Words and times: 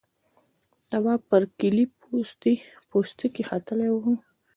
تواب 0.89 1.21
پر 1.29 1.43
کيلې 1.59 1.85
پوستکي 2.91 3.43
ختلی 3.49 3.89
و. 3.91 3.95